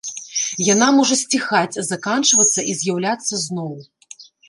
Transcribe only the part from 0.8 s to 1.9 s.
можа сціхаць,